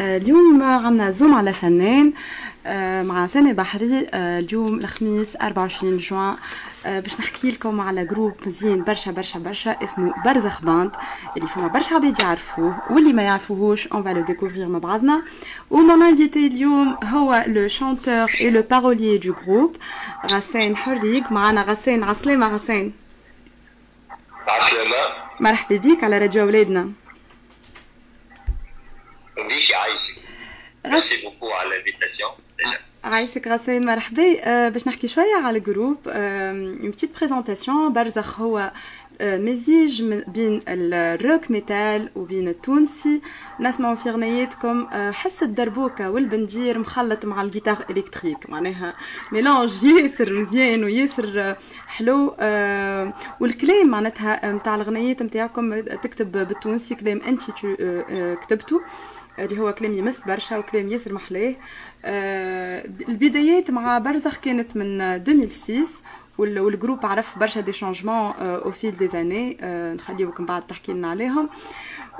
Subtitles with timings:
[0.00, 2.12] اليوم عنا zoom على فنان
[2.66, 6.36] آه، مع سامي بحري آه، اليوم الخميس 24 جوان.
[6.86, 10.90] آه، باش نحكي لكم على groupe مزيان برشا برشا برشا اسمه برزخ Band
[11.36, 15.22] اللي فما برشا عباد يعرفوه واللي ما يعرفوهوش on va le découvrir مع بعضنا.
[15.70, 19.76] و mon invité اليوم هو le chanteur et le parolier du groupe
[20.32, 22.92] غسان حريق معنا غسان عسلامة غسان
[24.48, 24.96] عسلامة.
[25.40, 26.90] مرحبا بيك على راديو أولادنا.
[29.36, 30.14] بيك عايشك
[30.86, 32.30] merci beaucoup على ال invitation
[33.04, 38.72] عايشك غسان مرحبا باش نحكي شوية على ال groupe une petite présentation برزخ هو
[39.20, 43.20] مزيج بين ال rock metal وبين التونسي
[43.60, 48.94] نسمعوا في غنياتكم حس الدربوكة والبندير مخلط مع ال guitare électrique معناها
[49.32, 52.36] mélange ياسر مزيان وياسر حلو
[53.40, 57.42] والكلام معناتها نتاع الغنيات نتاعكم تكتب بالتونسي كلام انت
[58.40, 58.82] كتبته
[59.38, 61.54] اللي هو كلام يمس برشا وكلام ياسر محلاه.
[62.04, 66.04] آه البدايات مع برزخ كانت من 2006
[66.38, 69.58] وال groupe عرف برشا des changements au fil des années
[69.94, 71.48] نخليوك من بعد تحكي لنا عليهم.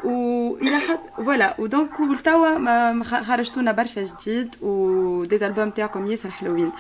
[0.05, 6.73] والى حد voilà و donc ولتوا خرجتونا برشا جديد و des albums تاعكم ياسر حلوين.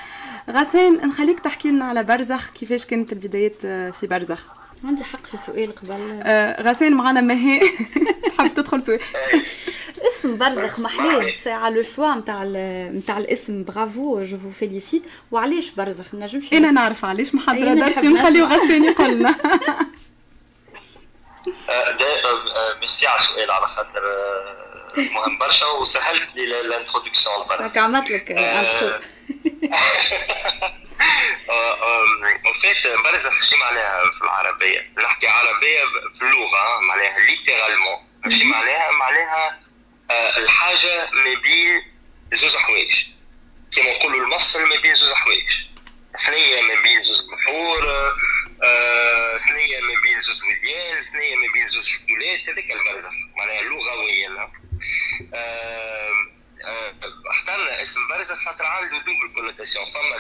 [0.51, 3.61] غسان نخليك تحكي لنا على برزخ كيفاش كانت البدايات
[3.97, 6.23] في برزخ؟ عندي حق في سؤال قبل.
[6.23, 7.61] آه غسان معنا مهي
[8.37, 9.01] تحب تدخل سؤال.
[10.19, 12.45] اسم برزخ محلاه ساعة le choix نتاع
[12.93, 13.65] نتاع الاسم.
[13.65, 19.11] bravo je vous félicite وعلاش برزخ؟ نجمش أنا نعرف علاش محضره درسي ونخليو غسان يقول
[19.19, 19.35] لنا.
[22.81, 24.03] ميرسي على السؤال على خاطر
[24.97, 28.31] مهم برشا وسهلت لي ال introduction برشا عملت لك
[32.57, 38.93] en fait برزخ شي معناها في العربيه نحكي عربيه في اللغة معناها littéralement شي معناها
[38.93, 39.61] معناها
[40.11, 41.83] الحاجة ما بين
[42.33, 43.07] زوز حوايج
[43.73, 45.67] كيما نقولوا المفصل ما بين زوز حوايج
[46.27, 47.83] ثنيه ما بين زوز بحور
[49.49, 54.51] ثنيه ما بين زوز وديان ثنيه ما بين زوز شكولات هذاك البرزخ معناها لغويا
[57.27, 60.17] اخترنا اسم برزخ خاطر عنده double connotation فما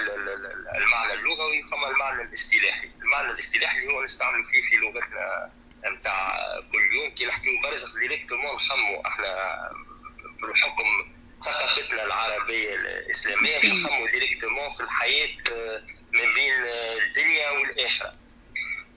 [0.76, 2.90] المعنى اللغوي فما المعنى الاصطلاحي.
[3.02, 5.52] المعنى الاصطلاحي هو نستعمل فيه في لغتنا
[5.98, 6.38] نتاع
[6.72, 7.14] كل يوم.
[7.14, 9.70] كي نحكيو برزخ directement نخمو إحنا
[10.38, 11.14] في الحكم
[11.44, 15.36] ثقافتنا العربية الإسلامية نخمو directement في الحياة
[16.12, 16.62] ما بين
[17.02, 18.12] الدنيا والآخرة.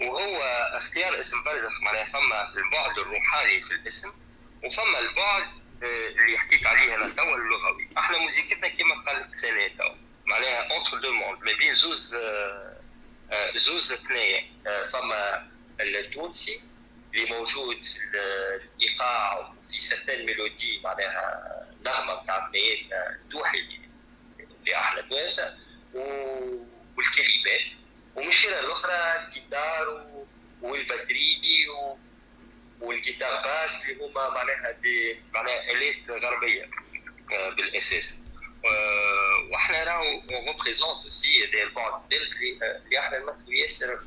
[0.01, 0.41] وهو
[0.77, 4.21] اختيار اسم برزخ معناها فما البعد الروحاني في الاسم
[4.63, 5.47] وفما البعد
[5.83, 7.89] اللي حكيت عليه أنا توا اللغوي.
[7.97, 9.95] إحنا موزيكتنا كما قالت سنه توا.
[10.25, 12.17] معناها entre deux mondes ما بين زوز
[13.55, 14.45] زوز ثنايا
[14.91, 16.61] فما التونسي
[17.13, 21.41] اللي موجود الإيقاع وفي certaine mélodie معناها
[21.85, 23.57] نغمة نتاع بنياتنا الدوحي
[24.39, 25.57] اللي إحنا توانسه
[25.93, 27.71] والكلمات
[28.15, 30.05] ومن الشيره الأخرى الجيتار
[30.61, 31.41] وال batterie
[32.81, 36.69] وال guitare basse اللي هما معناها des معناها الات غربية
[37.29, 38.23] بالاساس
[39.51, 43.99] وإحنا راهو représente aussi des البعد اللي إحنا نمثلوا ياسر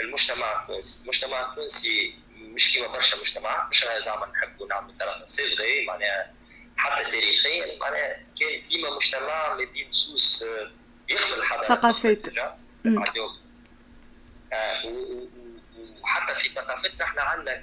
[0.00, 6.34] المجتمع التونسي، المجتمع التونسي مش كيما برشا مجتمعات مش زعما نحبوا نعملوا c'est vrai معناها
[6.76, 10.46] حتى تاريخيا معناها كان ديما مجتمع ما بين زوز
[11.08, 11.68] يخدم الحضارة.
[11.68, 12.26] ثقافات.
[16.10, 17.62] وحتى في ثقافتنا إحنا عندنا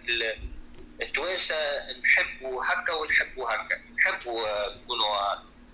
[1.02, 1.56] التوانسة
[2.04, 3.82] نحبوا هكا ونحبوا هكا.
[3.98, 5.16] نحبوا نكونوا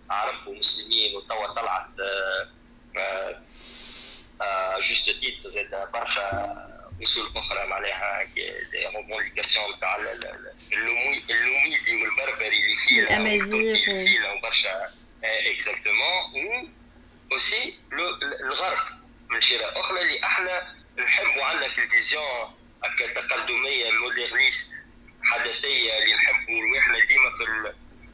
[0.10, 1.88] عرب ومسلمين وتوا طلعت
[4.82, 6.30] juste titre زاد برشا
[7.04, 8.52] أصول أخرى معناها des
[8.98, 9.96] revendications تاع
[11.32, 14.90] اللوميدي والبربري اللي فينا الأمازيغ اللي فينا وبرشا
[15.24, 16.68] exactement و
[17.32, 17.80] aussi
[18.42, 18.78] الغرب
[19.30, 26.80] من شيره أخرى اللي إحنا نحبوا عندنا ال vision هكا تقدميه moderniste حدثية اللي نحبوا
[26.80, 27.74] إحنا ديما في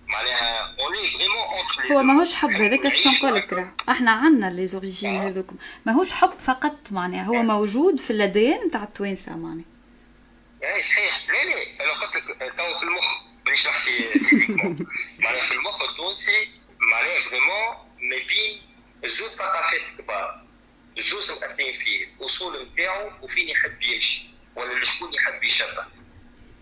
[0.09, 5.17] معناها اوني فريمون اونتر هو ماهوش حب هذاك باش نقول لك إحنا عندنا les origines
[5.17, 5.55] هذوكم.
[5.85, 9.65] ماهوش حب فقط معناها هو موجود في الأديان تاع التوانسة معناها.
[10.63, 11.27] اي صحيح.
[11.29, 11.83] لا لا.
[11.83, 13.23] أنا قلت لك تو في المخ.
[13.45, 14.75] مانيش نحكي physiquement.
[15.19, 16.49] معناها في المخ التونسي
[16.91, 18.61] معناها vraiment ما بين
[19.05, 20.43] زوج ثقافات كبار.
[20.99, 22.07] زوز مأثرين فيه.
[22.19, 24.29] الأصول نتاعو وفين يحب يمشي.
[24.55, 25.85] ولا لشكون يحب يشبه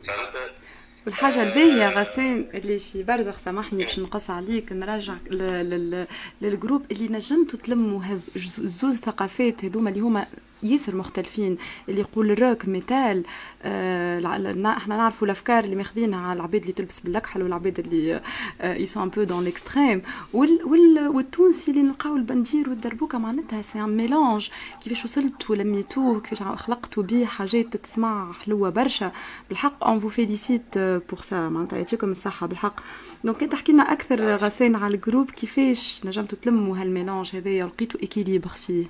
[0.04, 0.52] فهمت؟
[1.06, 5.14] والحاجة الباهية غسان اللي في برزخ سامحني باش نقص عليك نرجع
[6.42, 8.02] لل groupe اللي نجمتوا تلموا
[8.60, 10.28] زوز ثقافات هذوما اللي هما
[10.64, 11.56] ياسر مختلفين
[11.90, 13.24] اللي يقول ال rock métal
[13.64, 18.22] آه إحنا نعرفوا الأفكار اللي ماخذينها على العباد اللي تلبس باللكحل والعباد اللي
[18.64, 20.02] ils sont un peu dans l'extrême
[21.14, 24.50] والتونسي اللي نلقاو البندير والدربوكة معناتها سي ان ميلونج
[24.84, 29.12] كيفاش وصلت ولميتوه؟ كيفاش خلقتوا به حاجات تسمع حلوة برشا.
[29.50, 32.80] بالحق اون فو فيليسيت بور سا معناتها يعطيكم الصحة بالحق.
[33.24, 38.50] دونك كي تحكي لنا أكثر غسان على الجروب كيفاش نجمتوا تلموا هالميلونج هذايا؟ ولقيتوا اكيليبر
[38.50, 38.86] فيه.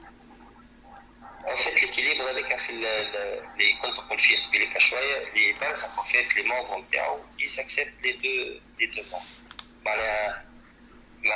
[1.57, 6.45] فات ليكيليبر هذاك في اللي كنت نقول فيه قبيلك شويه اللي بارزة en fait les
[6.45, 10.45] membres نتاعو ils acceptent les deux les deux membres معناها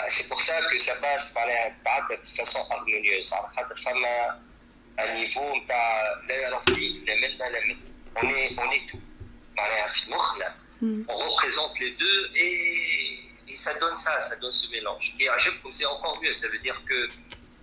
[0.09, 4.41] c'est pour ça que ça passe معناها تعدى de façon harmonieuse على خاطر فما
[4.99, 7.77] un niveau نتاع لا يرى فيه لا منا لا منا
[8.17, 9.03] on est on est tout
[9.57, 14.71] معناها في مخنا on représente les deux et et ça donne ça, ça donne ce
[14.73, 15.15] mélange.
[15.21, 16.99] Et à Jebkoum, c'est encore mieux, ça veut dire que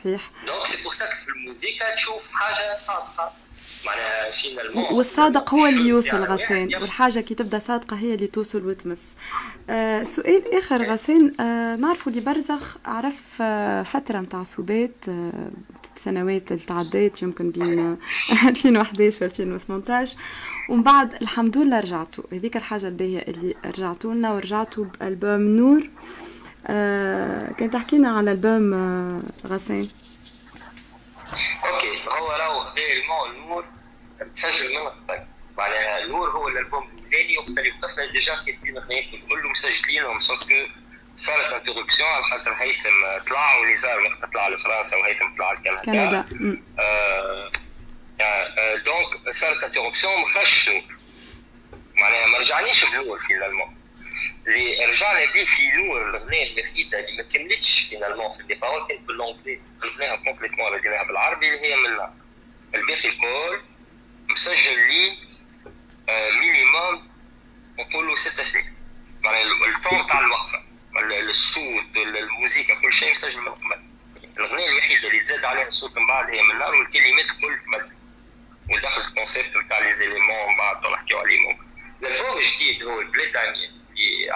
[0.00, 0.30] صحيح.
[0.46, 3.32] donc c'est pour ça في الموسيقى تشوف حاجة صادقة.
[3.86, 6.74] معناها والصادق هو اللي يوصل غسان.
[6.74, 9.02] والحاجة كي تبدأ صادقة هي اللي توصل وتمس.
[9.70, 11.40] آه سؤال آخر غسان.
[11.40, 15.50] آه نعرفوا اللي برزخ عرف آه فترة متاع سوبات آه
[15.96, 17.96] سنوات اللي تعديت يمكن بين
[18.46, 20.16] 2011 و 2018
[20.68, 25.80] ومن بعد الحمد لله رجعتوا هذيك الحاجة الباهية اللي رجعتوا لنا ورجعتوا بألبوم نور.
[25.82, 26.29] آه
[27.58, 29.88] كان تحكينا على البوم آه غسان.
[31.64, 32.02] OK.
[32.18, 33.64] هو راهو réellement نور
[34.34, 35.20] تسجل من قبل
[35.58, 40.54] معناها نور هو الألبوم الاولاني وقت اللي وقفنا déjà كاتبين اغنيات كله مسجلينهم sauf que
[41.16, 46.22] صارت interruption على خاطر هيثم طلع ونزار وقت طلع لفرنسا وهيثم طلع لكندا.
[46.22, 46.62] كندا.
[46.78, 47.50] آه
[48.20, 50.82] آه donc صارت interruption مخش نور
[52.00, 53.76] معناها ما رجعنيش بنور finalement
[54.46, 59.00] اللي رجعنا به في نور الاغنيه الوحيده اللي ما كملتش finalement في les paroles كانت
[59.00, 62.14] ب l'anglais قلبناها complètement رديناها بالعربي اللي هي من نار
[62.74, 63.60] الباقي الكل
[64.30, 65.18] مسجل le
[66.40, 67.10] minimum
[67.78, 68.74] نقولوا ست سنين
[69.20, 69.42] معناها
[69.76, 70.62] التون تاع الوقفه
[71.30, 73.82] الصوت الموسيقى كل شيء مسجل من قبل
[74.38, 77.90] الاغنيه الوحيده اللي تزاد عليها الصوت من بعد هي من نار والكلمات كل تبدل
[78.70, 81.58] ودخل ال concept نتاع les éléments من بعد نحكيو عليهم
[82.02, 83.70] الالبوم الجديد هو البلاد العمياء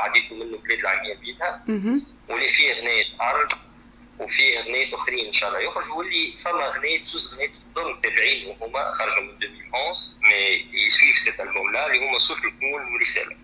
[0.05, 1.65] عديتوا منه بلاد العمياء بيدها.
[2.29, 3.53] واللي فيه أغنية أرض
[4.19, 5.61] وفيه اغنيات أخرين إن شاء الله.
[5.61, 11.19] يخرجوا واللي فما اغنيات زوز اغنيات ضمن متابعين وهما خرجوا من 2011 mais ils suivent
[11.19, 13.37] cet album là اللي هما صوت الكون ورساله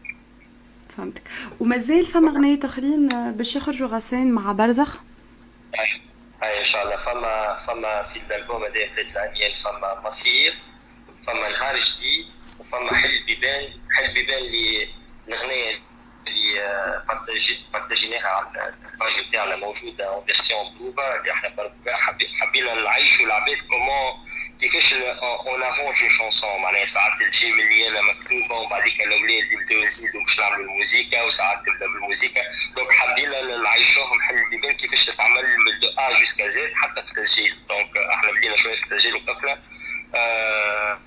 [0.96, 1.22] فهمتك.
[1.60, 4.98] ومازال فما اغنيات أخرين باش يخرجوا غسان مع برزخ؟
[6.42, 6.96] أي إن شاء الله.
[6.96, 10.54] فما فما في الألبوم هذا بلاد العميان فما مصير
[11.26, 12.26] فما نهار جديد
[12.58, 14.88] وفما حل بيبان حل بيبان اللي
[15.28, 15.72] الأغنية
[16.28, 21.70] اللي بارتاجيناها على ال page بتاعنا موجوده en version بروفا اللي إحنا
[22.40, 24.12] حبينا نعيشوا العباد comment
[24.60, 30.64] كيفاش on arrange chanson معناها ساعات تجي مليانه مكتوبه وبعديك الاولاد يبداو يزيدوا باش نعملوا
[30.64, 32.40] الموسيقى وساعات تبدا بالموسيقى
[32.76, 37.96] donc حبينا نعيشوهم حل البيبان كيفاش تتعمل من de A jusqu'à Z حتى التسجيل donc
[37.96, 39.60] إحنا بدينا شوية في التسجيل وقفنا
[40.14, 41.00] آه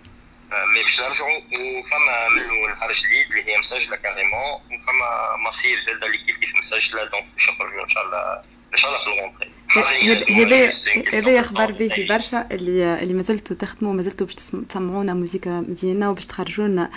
[0.52, 6.18] mais باش نرجعوا وفما منه نهار جديد اللي هي مسجله carrément وفما مصير زاد اللي
[6.18, 8.42] كيف كيف مسجله donc باش يخرجوا ان شاء الله
[8.74, 9.52] ان شاء الله في ال rentrée
[10.32, 10.70] هذا
[11.14, 14.36] هذا أخبار باهي برشا اللي اللي مازلتوا تخدموا مازلتوا باش
[14.70, 16.90] تسمعونا موسيقى مزيانة وباش تخرجوا لنا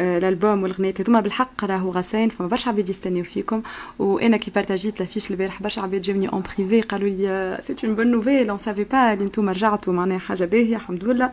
[0.00, 3.62] الالبوم والاغنيات هذوما بالحق راهو غسان فما برشا عباد يستنيو فيكم.
[3.98, 8.06] وأنا كي بارتاجيت l'affiche البارح برشا عباد جاوني en privé قالوا لي c'est une bonne
[8.06, 11.32] nouvelle on savait pas اللي أنتم رجعتوا معناها حاجة باهية الحمد لله.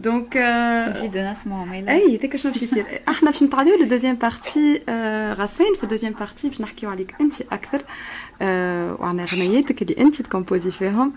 [0.00, 0.36] donc
[0.96, 4.82] نزيدو نسمعوا ميلا اي هذاك شنو باش يصير إحنا باش نتعداو لل deuxième partie
[5.34, 7.82] غسان في ال deuxième partie باش نحكيو عليك انت أكثر
[9.00, 11.12] وعلى اغنياتك اللي انت تكومبوزي فيهم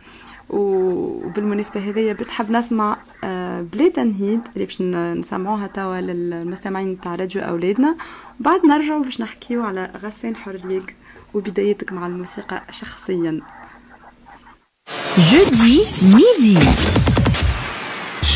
[0.49, 2.97] وبالمناسبه هذيا بنحب نسمع
[3.73, 7.95] بلا تنهيد اللي باش نسمعوها توا للمستمعين تاع راديو أولادنا.
[8.39, 10.95] وبعد نرجعوا باش نحكيو على غسان حرليك
[11.33, 13.41] وبدايتك مع الموسيقى شخصيا.
[15.17, 16.59] جودي ميدي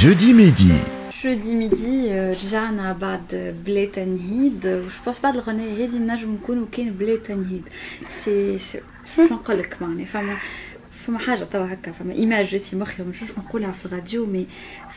[0.03, 0.75] جودي ميدي
[1.25, 7.17] جودي ميدي رجعنا بعد بلا تنهيد وش بونس بعد الغنية هذه نجم نكونوا كان بلا
[7.17, 7.69] تنهيد
[8.25, 8.59] سي
[9.17, 10.37] شو نقول لك معني فما
[11.07, 14.47] فما حاجه توا هكا فما ايماج جات في مخي ما نشوفش نقولها في الراديو مي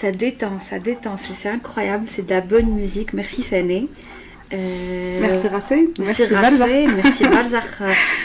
[0.02, 3.88] سا ديتون سا ديتون سي سي انكرويابل سي دو لا بون ميوزيك ميرسي ساني
[5.22, 7.84] ميرسي غاسين ميرسي غاسين ميرسي برزخ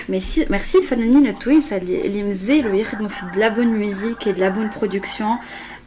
[0.08, 4.48] ميرسي ميرسي الفنانين التوانسه اللي اللي مازالوا يخدموا في دو لا بون ميوزيك دو لا
[4.48, 5.36] بون برودكسيون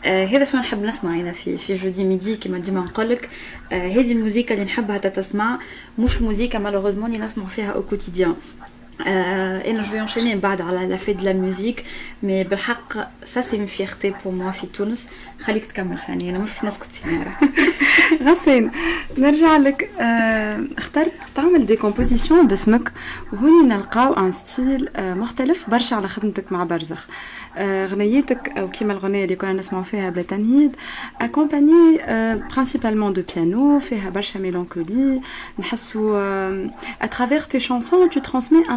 [0.04, 3.28] هذا شنو نحب نسمع هنا في في جودي ميدي كما ديما نقول لك.
[3.72, 5.58] هذه الموسيقى اللي نحبها تتسمع
[5.98, 8.34] مش موسيقى مالوغوزمون اللي نسمع فيها أو كوتيديان
[9.04, 11.84] Je vais enchaîner بعد على fête de la musique.
[12.22, 15.04] Mais بالحق c'est une fierté pour moi في تونس.
[15.40, 17.32] خليك تكمل ثاني أنا مش نسكت سينارة
[18.22, 18.70] غسان
[19.18, 19.90] نرجع لك.
[20.00, 22.92] آه اخترت تعمل دي كومبوزيسيون باسمك
[23.32, 27.06] وهوني نلقاو un style آه مختلف برشا على خدمتك مع برزخ.
[27.56, 30.76] آه غنيتك أو كيما الغنية اللي كنا نسمعو فيها بلا تنهيد
[31.20, 32.00] accompagnée
[32.54, 35.20] principalement de piano فيها برشا mélancolie.
[35.58, 36.16] نحسو
[37.02, 38.76] à travers tes chansons tu transmets un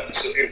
[0.13, 0.51] une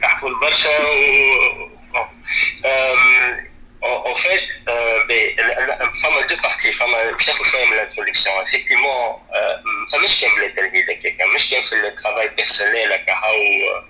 [2.64, 3.36] euh,
[3.82, 6.72] en, fait, euh, mais, a deux parties.
[6.72, 8.30] Femme a, chaque fois, aime l'introduction.
[8.46, 9.56] Effectivement, euh,
[9.90, 10.38] femme, je aime
[10.86, 11.26] de quelqu'un.
[11.26, 13.80] Moi, je aime le travail personnel, à Kahao, euh,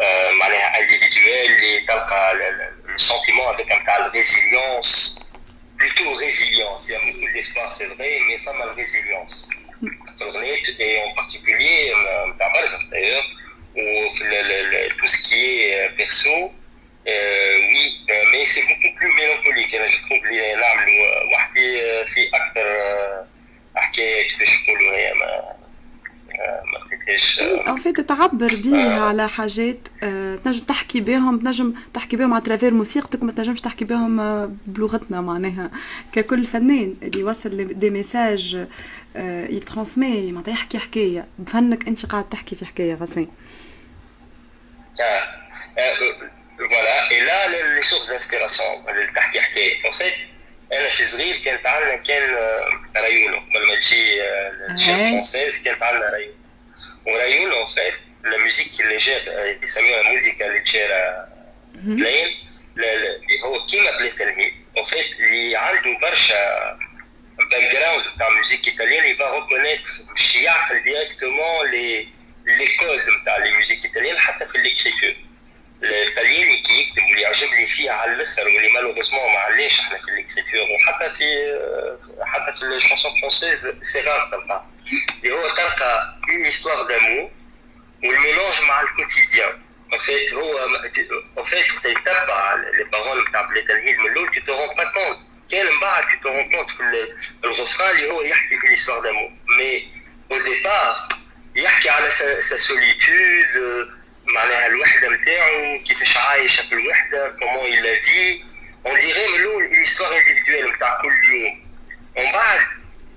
[0.00, 2.52] euh individuel, et euh,
[2.84, 5.20] le, sentiment avec un tal résilience,
[5.78, 6.88] plutôt résilience.
[6.88, 9.50] Il y a beaucoup d'espoir, c'est vrai, mais femme a résilience.
[9.80, 9.88] Mm.
[10.78, 11.94] Et en particulier,
[12.90, 13.24] d'ailleurs,
[13.76, 14.08] ou
[14.98, 16.50] tout ce qui est perso,
[17.06, 17.84] oui
[18.32, 22.66] mais c'est beaucoup plus mélancolique أنا je trouve اللي نعملوا وحدي في أكثر
[23.76, 25.54] حكايه كيفاش نقولوا هي ما
[26.40, 29.88] ما لقيتهاش en fait تعبر بيه على حاجات
[30.44, 35.70] تنجم تحكي بهم تنجم تحكي بهم à travers موسيقتك ما تنجمش تحكي بهم بلغتنا معناها.
[36.12, 38.66] ككل فنان اللي يوصل دي ميساج
[39.50, 41.26] يترانسمي معناتها يحكي حكاية.
[41.38, 43.26] بفنك أنت قاعد تحكي في حكاية غسان
[46.69, 50.13] فوالا اي لا لي سورس دانسبيراسيون تحكي حكايه اون فيت
[50.73, 52.35] انا في صغير كانت عندنا كان
[52.95, 54.23] رايولو قبل ما تجي
[54.71, 56.33] الشيف فرونسيز كانت عندنا رايولو
[57.05, 61.29] ورايولو اون فيت لا ميوزيك اللي جاب يسموها موزيكا اللي تشيرا
[61.97, 62.27] تلاين
[62.77, 66.77] اللي هو كيما بلا تلهيد اون فيت اللي عنده برشا
[67.51, 72.07] باك جراوند تاع ميوزيك ايطاليان يبا ريكونيتر باش يعقل ديريكتومون لي
[72.49, 75.15] لي كود نتاع لي ميوزيك ايطاليان حتى في ليكريتور
[75.83, 80.67] الطلياني كي يكتب واللي يعجبني فيه على الاخر واللي مالوغوزمون ما عليش احنا في الكريتور
[80.75, 81.25] وحتى في
[82.25, 84.65] حتى في الشانسون فرونسيز سي غار تلقى
[85.23, 87.31] اللي هو تلقى اون هيستوار دامور
[88.03, 89.61] والميلونج مع الكوتيديان
[89.93, 90.67] en fait هو
[91.37, 95.25] en fait تتبع لي بارول نتاع بلي تلهيد من الاول tu te rends pas compte
[95.51, 97.13] كان من بعد tu te rends compte في
[97.43, 99.83] الغفران اللي هو يحكي في l'histoire d'amour mais
[100.35, 101.15] au départ
[101.55, 102.11] يحكي على
[102.41, 103.57] sa solitude
[104.25, 108.43] معناها الوحده نتاعو كيفاش عايشه في الوحده كومون il في
[108.85, 111.65] اون ديغي من الاول اون هيستوار انديفيدويل نتاع كل يوم
[112.15, 112.59] ومن بعد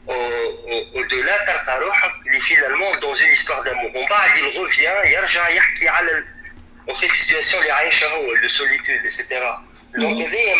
[0.08, 5.48] او دولا تلقى روحك اللي فينالمون دون اون هيستوار دامور ومن بعد il revient يرجع
[5.48, 6.24] يحكي على
[6.88, 10.56] اون فيت السيتياسيون اللي عايشها هو دو سوليتود ايتترا دونك هذايا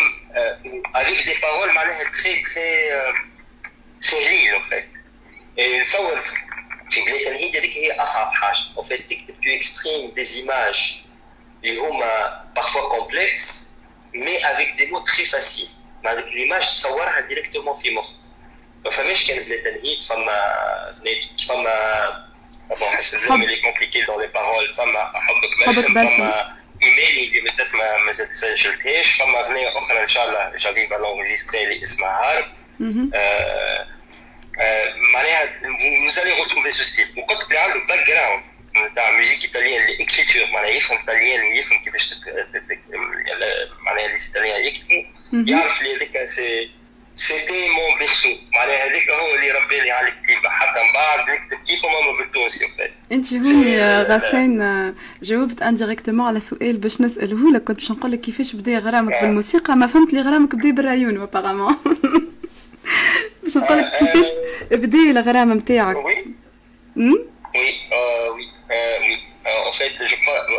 [0.95, 2.89] افيك دي بارول معناها تري تري
[3.99, 4.85] سيريل اون فيت
[5.81, 6.21] نصور
[6.90, 8.58] في بلا تنهيد هذيك هي أصعب حاجة.
[8.76, 11.02] en fait تكتب tout extrême des images
[11.64, 13.74] اللي هما parfois complexes
[14.14, 15.68] mais avec des mots très faciles
[16.04, 18.14] معناتها l'image تصورها directement في مخك
[18.84, 20.40] ما فماش كان بلاد الهند فما
[21.48, 22.24] فما
[22.78, 27.66] بون حس الزوم اللي كومبليكي دون لي بارول فما حبك باسم فما ايميلي اللي مازال
[27.76, 32.46] ما مازال سجلتهاش فما اغنيه أخرى ان شاء الله جافي بالونجستري اللي اسمها هارب
[35.14, 35.44] معناها
[36.06, 37.18] vous allez retrouver ce style.
[37.18, 38.42] وكنت بلي عنده باك جراوند
[38.92, 42.14] نتاع ميوزيك ايطاليان الاكريتور معناها يفهم ايطاليان ويفهم كيفاش
[43.80, 46.70] معناها لي ايطاليان يكتبوا يعرف اللي هذاك c'est
[47.14, 51.84] c'était mon berceau معناها هذاك هو اللي رباني على الكتيبه حتى من بعد نكتب كيف
[51.84, 52.66] ماما بالتونسي
[53.12, 58.52] انت هوني غسان جاوبت indirectement على سؤال باش نساله لك كنت باش نقول لك كيفاش
[58.56, 59.76] بدأ غرامك بالموسيقى.
[59.76, 61.76] ما فهمت اللي غرامك بدأ ب Rai Uno apparemment
[63.54, 64.32] باش نقول لك كيفاش
[64.70, 66.24] بدا الغرام نتاعك وي.
[66.96, 67.14] وي
[67.54, 68.50] وي
[69.00, 69.18] وي.
[69.46, 70.16] en fait je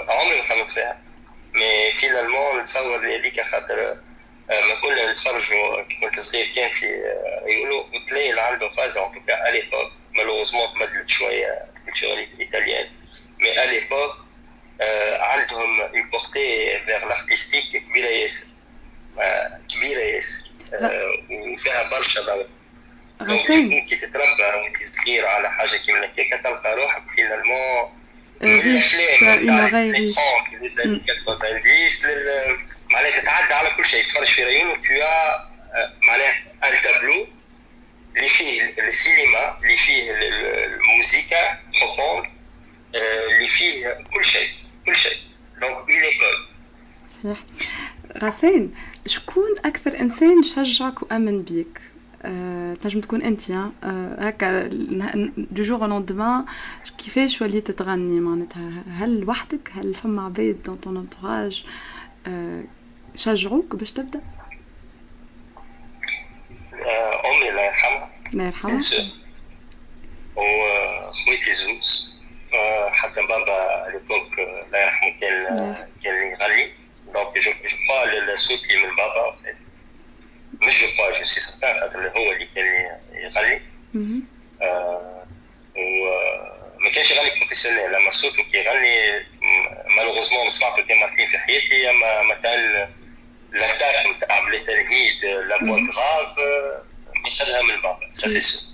[0.10, 1.02] عمري ما خممت فيها.
[1.54, 3.98] mais finalement نتصور هذيك خاطر
[4.50, 6.86] ما كنا نتفرجوا كي كنت صغير كان في
[7.46, 7.84] يقولوا
[8.30, 12.88] اللي عنده phase en tout cas à l'époque malheureusement تبدلت شوية ال culture ال italienne
[13.40, 14.12] mais à l'époque
[15.20, 18.56] عندهم une portée vers l'artistique كبيرة ياسر.
[19.70, 20.50] كبيرة ياسر.
[21.32, 22.48] وفيها برشا ذوق
[23.24, 27.92] غسان كي تتربى وانت صغير على حاجة كيما هكاك تلقى روحك finalement
[28.44, 29.60] ريش اون
[31.42, 32.02] غير ريش
[32.92, 34.04] معناها تتعدى على كل شيء.
[34.04, 34.90] تفرج في ريون تو
[36.08, 37.28] معناها ان تابلو
[38.18, 42.26] اللي فيه السينما اللي فيه الموسيقى بروفوند
[42.96, 44.50] اللي فيه كل شيء
[44.86, 45.18] كل شيء.
[45.62, 46.48] دونك اون ايكول
[47.24, 47.38] صحيح.
[48.24, 48.72] غسان
[49.08, 51.80] شكون أكثر إنسان شجعك وآمن بيك؟
[52.82, 53.52] تنجم تكون انت
[54.20, 54.68] هكا
[55.38, 56.46] du jour au lendemain
[56.98, 61.66] كيفاش وليت تغني معناتها هل وحدك هل فما عباد dans ton entourage
[63.16, 64.22] شجعوك باش تبدا
[67.26, 68.80] امي الله يرحمها الله يرحمها
[70.36, 72.16] وخويتي زوز
[72.92, 76.74] حتى بابا l'époque الله يرحمه كان كان يغني
[77.14, 79.36] donc je je crois الصوت اللي من بابا
[80.62, 82.66] مش je crois je sais خاطر هو اللي كان
[83.14, 83.62] يغني
[85.76, 89.26] وما كانش يغني professionnel لما صوته كي يغني
[89.98, 92.90] malheureusement سمعته كان مرتين في حياتي اما مثلا
[93.52, 96.38] l'attaque نتاع بلا تنهيد la voix grave
[97.26, 98.66] ياخذها من بابا سا سي سو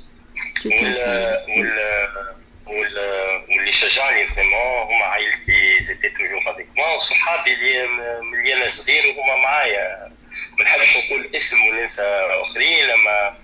[2.71, 7.87] واللي شجعني vraiment هما عائلتي ils étaient toujours avec moi وصحابي اللي
[8.21, 10.11] من أنا صغير وهما معايا.
[10.57, 13.37] ما نحبش نقول اسم وننسى آخرين أما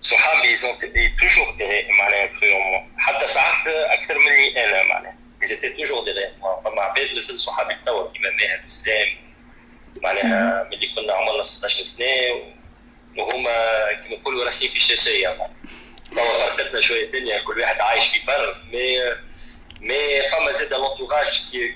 [0.00, 0.72] صحابي ils ont
[1.20, 1.56] toujours
[1.98, 5.14] معناها cru حتى ساعات أكثر مني أنا معناها.
[5.42, 6.32] ils étaient toujours derrière
[6.64, 9.08] فما عباد مازال صحابي توا كيما ماهر الاسلام
[10.02, 12.06] معناها ملي كنا عمرنا 16 سنة
[13.18, 13.52] وهما
[14.02, 15.36] كيما نقولوا راسين في الشاشيه
[16.14, 18.98] توا غرقتنا شوية الدنيا كل واحد عايش في بر mais
[19.80, 21.74] mais فما زاد l'entourage qui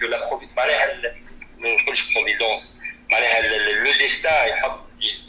[0.00, 1.14] que la معناها
[1.58, 4.80] ما نقولش providence معناها le destin يحط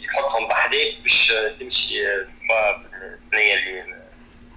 [0.04, 3.96] يحطهم بحذاك باش تمشي الثنية اللي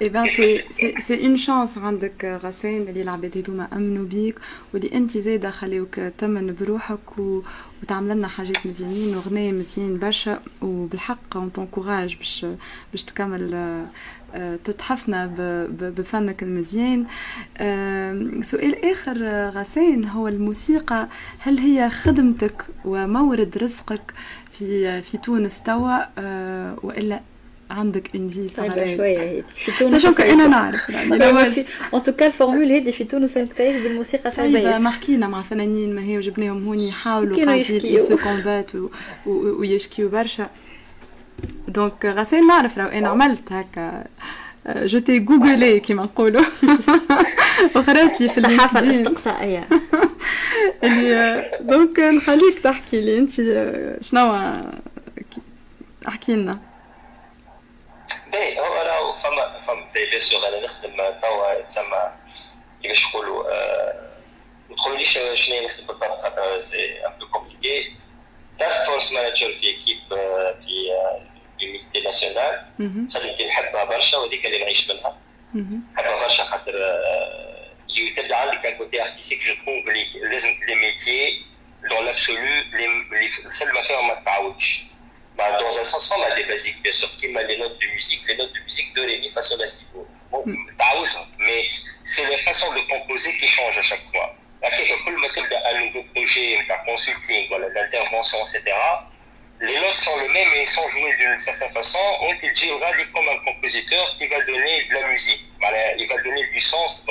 [0.03, 0.65] eh ben c'est
[0.99, 4.35] c'est une chance عندك غسان اللي العباد هذوما أمنوا بيك
[4.75, 7.43] واللي انت زاده خليوك تمن بروحك و...
[7.83, 12.47] وتعمل لنا حاجات مزيانين وغناية مزيان برشا وبالحق on t'encourage باش
[12.93, 13.55] باش تكمل
[14.35, 15.27] آه، تتحفنا
[15.81, 17.07] بفنك المزيان.
[18.43, 24.15] سؤال آخر غسان هو الموسيقى هل هي خدمتك ومورد رزقك
[24.53, 27.21] في في تونس توا؟ آه، وإلا
[27.71, 30.91] عندك un في صعيبه شوية هذه في تونس sachant أنا نعرف.
[31.95, 34.79] en tout cas ال formule هذه في تونس نتاعك بالموسيقى صعيبة.
[34.79, 38.71] ما حكينا مع فنانين ما هي وجبناهم هون يحاولوا قاعدين ils se combattent
[39.27, 40.51] ويشكيو برشا.
[41.69, 44.05] donc غسان نعرف راهو أنا عملت هكا.
[44.67, 46.43] je t'ai googlé كيما نقولوا.
[47.77, 49.69] وخرجت لي في الصحافه الاستقصائيه
[50.85, 53.19] اللي donc نخليك تحكي لي.
[53.19, 53.31] أنت
[54.01, 54.53] شنو؟
[56.09, 56.59] احكي لنا.
[58.33, 62.13] باهي هو راه فما فما bien sûr أنا نخدم توا تسمى
[62.83, 63.45] كيفاش نقولوا
[64.71, 67.93] ما تقولوليش شنو نخدم بالضبط؟ خاطر c'est un peu compliqué
[68.59, 70.93] en: task force manager في équipe في
[71.59, 72.67] في multinationale
[73.15, 75.17] خدمتي نحبها برشا وهذيك اللي نعيش منها.
[75.95, 76.73] نحبها برشا خاطر
[77.95, 79.87] كي تبدأ عندك un côté artistique je trouve
[80.33, 81.43] لازم les métiers
[81.91, 82.39] dans l'absolu
[83.47, 84.83] الخدمه فيهم ما تتعاودش
[85.39, 88.27] Bah, dans un sens, on a des basiques, bien sûr, كيما les notes de musique,
[88.27, 91.65] les notes de musique do ré mi fa sol à autre, mais
[92.05, 94.35] c'est la façon de composer qui change à chaque fois.
[94.61, 98.75] Là, quelquefois, le un nouveau projet, un consulting, voilà, l'intervention, etc.
[99.61, 102.01] Les notes sont les mêmes et sont jouées d'une certaine façon.
[102.21, 105.45] On te dira, lui, comme un compositeur, il va donner de la musique.
[105.99, 107.09] Il va donner du sens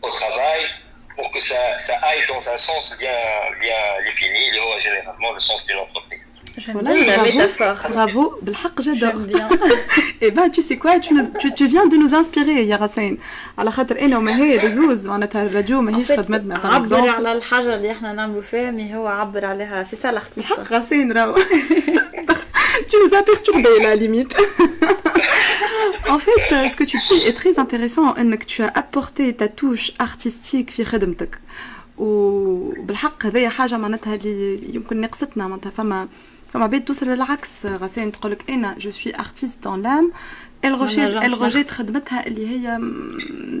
[0.00, 0.70] au, travail,
[1.16, 3.12] pour que ça, aille dans un sens bien,
[3.60, 6.37] bien défini, généralement le sens de l'entreprise.
[6.75, 7.79] Voilà, la métaphore.
[7.89, 9.21] Bravo, بالحق j'adore.
[10.21, 11.11] Et bah tu sais quoi, tu,
[11.41, 13.17] tu, tu viens de nous inspirer يا غسان.
[13.57, 18.13] على خاطر انا وما هي بزوز معناتها الراديو ماهيش خدمتنا عبر على الحاجه اللي احنا
[18.13, 20.45] نعملوا فيها مي هو عبر عليها سي سا لاختيار.
[20.45, 21.35] الحق غسان راهو.
[22.89, 24.33] tu nous as perturbé la limite.
[26.09, 29.91] en fait, ce que tu dis est très intéressant, انك tu as apporté ta touche
[29.99, 31.39] artistique في خدمتك.
[31.97, 36.07] وبالحق هذه حاجه معناتها اللي يمكن نقصتنا معناتها فما
[36.53, 40.11] فما عباد توصل للعكس غسان تقول لك انا جو سوي ارتيست دون لام
[40.65, 42.77] الغوجيت الغوجيت خدمتها اللي هي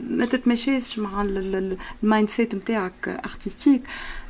[0.09, 3.81] ما تتمشيش مع المايند سيت نتاعك ارتستيك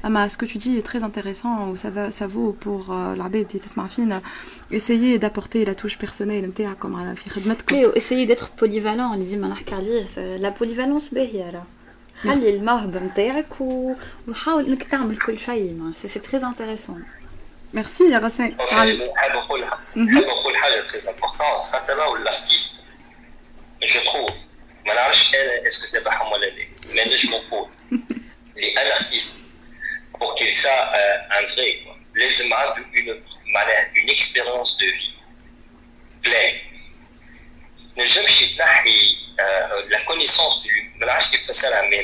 [0.06, 4.22] اما سكو تو دي تري انتريسون و سا سا فو بور العباد اللي تسمع فينا
[4.74, 9.48] اسيي دابورتي لا توش بيرسونيل نتاعكم على في خدمتكم اي اسيي ديتر بوليفالون اللي ديما
[9.48, 10.06] نحكي عليه
[10.38, 11.66] لا بوليفالونس باهيه راه
[12.22, 13.62] خلي الموهبه نتاعك
[14.28, 17.04] وحاول انك تعمل كل شيء سي تري انتريسون
[17.73, 18.55] Merci, Yarassé.
[19.95, 20.25] Mhm.
[20.87, 21.65] très important.
[22.25, 22.93] l'artiste,
[23.83, 24.31] je trouve,
[25.65, 25.97] est-ce que
[26.95, 27.41] mais je m'en
[28.57, 29.35] Les un
[30.19, 31.79] pour qu'il soit euh, un vrai,
[32.15, 32.43] les
[32.95, 33.15] une,
[33.95, 35.15] une expérience de vie
[36.23, 36.57] pleine.
[37.97, 38.27] Ne jamais
[39.41, 40.93] euh, la connaissance du,
[41.91, 42.03] mais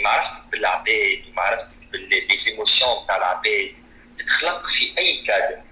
[2.30, 3.74] les émotions, de
[4.24, 5.62] تتخلق في أي كادر.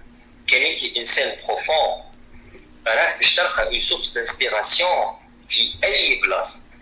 [0.47, 2.03] كان انت إنسان profond
[2.87, 5.05] راك باش تلقى une source d'inspiration
[5.49, 6.73] في أي بلاصه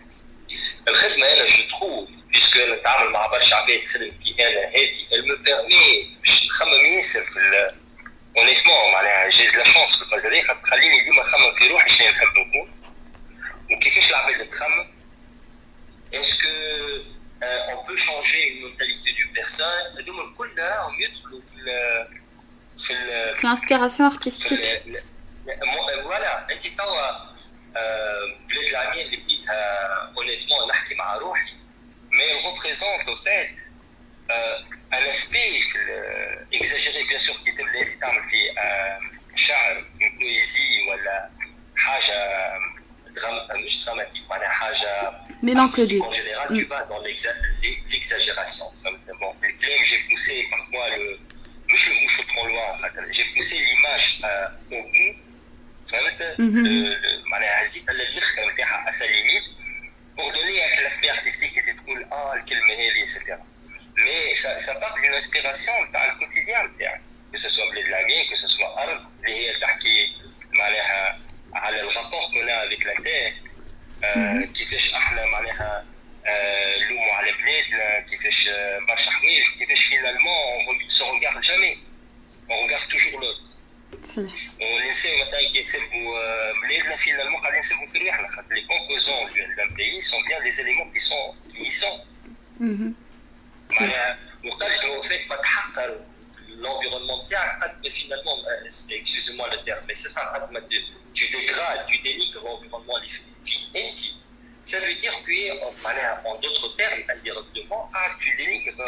[0.88, 6.16] الخدمة أنا je trouve puisque نتعامل مع برشا عباد خدمتي أنا هذه elle me permet
[6.20, 7.70] باش نخمم ياسر في
[8.38, 12.28] honnêtement معناها j'ai la chance في المجال خاطر تخليني ديما نخمم في روحي شنو نحب
[12.28, 12.72] نكون.
[13.72, 14.94] وكيفاش العباد تخمم؟
[16.14, 16.48] اسكو
[17.73, 21.57] on peut changer une mentalité d'une personne هذوما كلها يدخلوا في
[22.77, 22.93] في
[23.43, 24.83] الانسبيراسيون ارتستيك
[26.03, 27.11] فوالا انت توا
[28.49, 31.53] بلاد العاميه اللي بديتها اونيتمون نحكي مع روحي
[32.11, 33.61] مي ريبريزونت او فات
[34.93, 35.63] ان اسبي
[36.53, 38.53] اكزاجيري بيان سور كي تبدا تعمل في
[39.35, 39.85] شعر
[40.19, 41.29] بويزي ولا
[41.77, 42.13] حاجه
[43.15, 45.11] درام مش دراماتيك معناها حاجه
[45.43, 47.01] ميلانكوليك en général tu vas dans
[47.91, 48.65] l'exagération
[49.21, 51.19] bon les claims j'ai poussé parfois le
[51.73, 52.67] مش le trop loin
[53.15, 55.15] j'ai poussé l'image euh, au bout
[55.87, 56.35] فهمت
[57.31, 59.43] معناها هزيتها للاخر نتاعها اسا ليميت
[60.17, 63.33] pour donner un l'aspect artistique qui تقول اه الكلمه هذه etc
[64.05, 67.01] mais ça, ça part d'une inspiration تاع الكوتيديان نتاعك
[67.33, 70.13] que ce soit بلاد العمين que ce soit ارض اللي هي تحكي
[70.51, 71.19] معناها
[71.61, 73.33] على الرابور كنا افيك لا تير
[74.53, 75.85] كيفاش احنا معناها
[76.79, 78.49] نلوموا على بلادنا كيفاش
[78.87, 81.77] برشا حوايج كيفاش فينالمون اون سو روغارد جامي
[82.51, 83.33] اون روغارد توجور لو
[84.03, 89.67] صحيح ونساو مثلا كي نسبوا بلادنا فينالمون قاعدين نسبوا في رواحنا خاطر لي كومبوزون دان
[89.67, 92.05] بيي سون بيان لي زيليمون كي سون يسون
[93.79, 95.99] معناها وقلت فيك ما تحقر
[96.63, 98.37] l'environnement تاعك finalement
[99.01, 100.23] excusez-moi le terme mais c'est ça
[101.14, 104.18] tu dégrades, tu dénigres l'environnement des filles intimes.
[104.64, 108.80] Ça veut dire que, en, d'autres termes, indirectement, ah, tu dénigres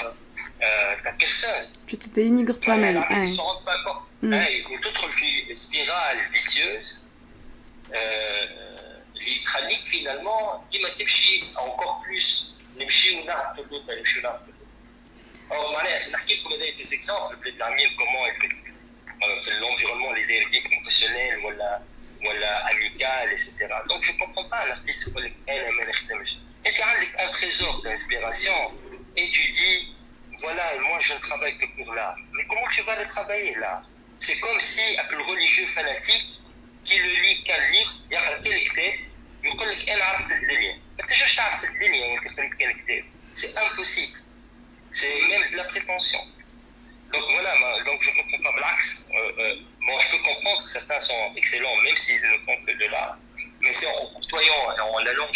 [0.62, 1.68] euh, ta personne.
[1.86, 2.96] Tu te dénigres toi-même.
[2.96, 3.26] Voilà, ouais.
[3.26, 4.02] Ils ne s'en rendent pas compte.
[4.22, 4.36] Mm.
[4.82, 5.10] D'autres
[5.52, 7.04] spirale vicieuse,
[7.92, 8.46] euh,
[9.14, 14.52] les traniques finalement, dit Matemchi, encore plus, Nemchi ou Nartodo, Nemchi ou Nartodo.
[15.50, 21.38] Or, Malé, Narki, pour donner des exemples, de l'armée, comment euh, l'environnement, les dérives professionnels,
[21.42, 21.82] voilà
[22.25, 23.67] ولا amical, etc.
[23.87, 25.21] Donc je ne comprends pas l'artiste qui
[26.65, 28.59] Et tu as un trésor d'inspiration
[29.15, 29.95] et tu dis,
[30.39, 32.17] voilà, moi je ne travaille que pour l'art.
[32.33, 33.81] Mais comment tu vas le travailler là
[34.17, 36.27] C'est comme si un religieux fanatique
[36.83, 39.09] qui le lit qu'un livre, il y a quel
[39.43, 43.03] يقول لك انا عرفت الدنيا ما تنجمش تعرف الدنيا وانت قريت كان كتاب
[43.33, 44.19] سي امبوسيبل
[44.91, 46.39] سي ميم دو لا بريبونسيون
[47.11, 47.53] Donc voilà,
[47.87, 49.11] donc je ne comprends pas Blax.
[49.86, 53.18] Bon, je peux comprendre que certains sont excellents, même s'ils ne font que de l'art.
[53.60, 55.28] Mais c'est en côtoyant et en allant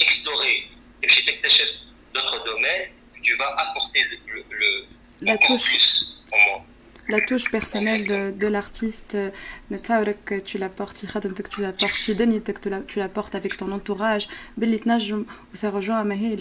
[0.00, 0.68] explorer
[1.02, 1.64] et chez
[2.12, 4.86] d'autres domaines que tu vas apporter le, le,
[5.20, 6.62] le encore plus au monde
[7.08, 9.30] la touche personnelle de, de l'artiste, euh,
[10.24, 14.28] que tu l'apportes, que tu l'apportes, que tu l'apportes avec ton entourage,
[15.54, 16.36] ça rejoint Mahi,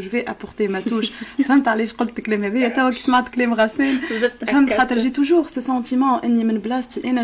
[0.00, 0.80] je vais apporter ma.
[4.96, 6.20] J'ai toujours ce sentiment,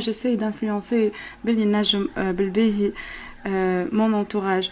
[0.00, 1.12] j'essaie d'influencer
[1.48, 2.32] euh,
[3.46, 4.70] euh, mon entourage.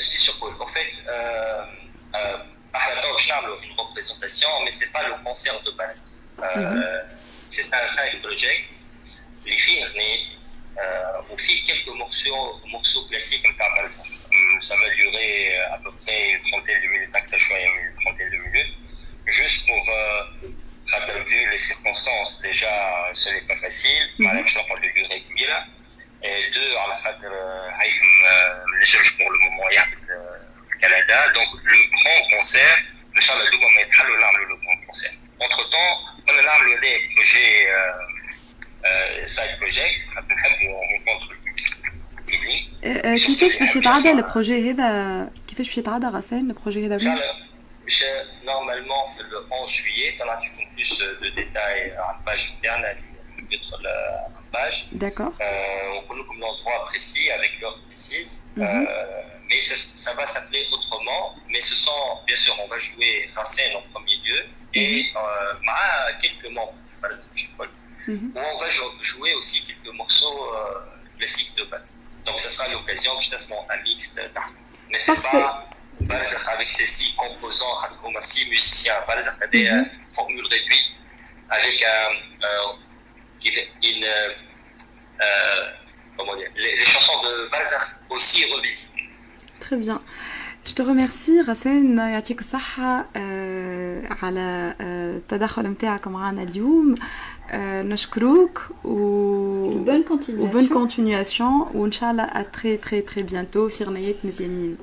[0.00, 0.54] c'est sur Paul.
[0.60, 1.62] En fait, euh,
[2.14, 2.36] euh,
[3.62, 6.04] une représentation, mais c'est pas le concert de base.
[6.42, 6.84] Euh, mhm.
[7.50, 8.68] C'est un side project.
[9.44, 9.84] Les filles,
[11.30, 13.46] on fait quelques morceaux, morceaux classiques
[14.60, 18.74] Ça va durer à peu près une trentaine de minutes, une trentaine de minutes,
[19.26, 20.48] juste pour euh,
[21.24, 22.40] vu les circonstances.
[22.42, 24.08] Déjà, ce n'est pas facile.
[24.18, 25.22] Madame Schnapp, on l'a duré
[26.23, 27.31] et deux على خاطر
[27.81, 29.97] هيثم ما نجمش pour le moment يعمل
[30.81, 32.79] Canada donc le grand concert
[33.17, 35.15] ان شاء الله دوما ما يتحلوا نعملوا le grand concert
[35.45, 37.65] entre temps كنا نعملوا des projets
[39.25, 39.95] سايد بروجيكت
[40.31, 41.35] نحبوا نكونتر
[43.15, 46.97] كيفاش باش يتعدى البروجي هذا كيفاش باش يتعدى غسان البروجي هذا
[47.83, 48.03] باش
[48.43, 52.97] نورمالمون في لو 11 جويي طلعتكم بلوس دو ديتاي على الباج نتاعنا
[53.50, 53.78] mettre
[54.52, 54.86] page.
[54.92, 55.32] D'accord.
[55.40, 58.32] Euh, on connaît comme l'endroit précis, avec l'heure précise.
[58.56, 58.86] Mm -hmm.
[59.48, 61.22] mais ça, va s'appeler autrement.
[61.52, 64.40] Mais ce sont, bien sûr, on va jouer Racine en premier lieu
[64.74, 65.70] et mm -hmm.
[66.10, 66.74] euh, quelques membres
[68.08, 68.52] Mm -hmm.
[68.52, 68.68] on va
[69.10, 71.92] jouer aussi quelques morceaux euh, classiques de base.
[72.26, 74.22] Donc ça sera l'occasion justement un mix de
[74.90, 75.66] Mais c'est pas
[76.56, 77.76] avec ces six composants,
[78.20, 78.94] six musiciens,
[79.52, 80.14] des mm -hmm.
[80.16, 80.94] formules réduites
[81.58, 82.08] avec un
[83.83, 84.05] une.
[84.05, 85.25] Euh,
[86.17, 89.09] comment dire, les, les, chansons de Balzakh aussi revisitées.
[89.59, 89.99] Très bien.
[90.65, 93.05] Je te remercie راسين يعطيك الصحة
[94.21, 96.95] على التدخل نتاعك معنا اليوم
[97.53, 98.93] نشكروك و
[99.83, 104.77] بون كونتينياسيون وبون كونتينياسيون وان شاء الله ا تري تري تري بيانتو في غنيات مزيانين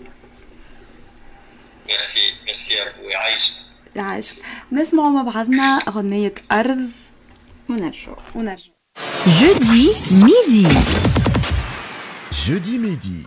[1.89, 3.53] ميرسي ميرسي يعيش
[3.97, 4.41] يعيش
[4.73, 6.91] نسمعوا مع بعضنا غنية أرض
[7.70, 7.92] on a le
[8.36, 8.56] on a.
[9.28, 9.90] Jeudi
[10.24, 10.68] midi.
[12.32, 13.26] Jeudi midi.